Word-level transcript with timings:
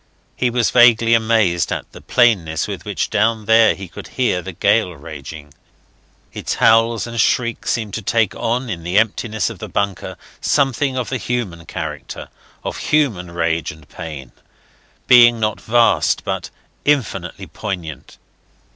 He 0.35 0.49
was 0.49 0.71
vaguely 0.71 1.13
amazed 1.13 1.71
at 1.71 1.91
the 1.91 2.01
plainness 2.01 2.67
with 2.67 2.85
which 2.85 3.11
down 3.11 3.45
there 3.45 3.75
he 3.75 3.87
could 3.87 4.07
hear 4.17 4.41
the 4.41 4.51
gale 4.51 4.95
raging. 4.95 5.53
Its 6.33 6.55
howls 6.55 7.05
and 7.05 7.21
shrieks 7.21 7.69
seemed 7.69 7.93
to 7.93 8.01
take 8.01 8.33
on, 8.33 8.67
in 8.67 8.81
the 8.81 8.97
emptiness 8.97 9.51
of 9.51 9.59
the 9.59 9.69
bunker, 9.69 10.17
something 10.41 10.97
of 10.97 11.09
the 11.09 11.17
human 11.17 11.67
character, 11.67 12.29
of 12.63 12.77
human 12.77 13.29
rage 13.29 13.71
and 13.71 13.87
pain 13.89 14.31
being 15.05 15.39
not 15.39 15.61
vast 15.61 16.23
but 16.23 16.49
infinitely 16.83 17.45
poignant. 17.45 18.17